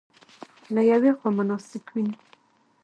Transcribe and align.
له 0.73 0.81
یوې 0.91 1.11
خوا 1.17 1.29
مناسک 1.37 1.85
وینو. 1.93 2.15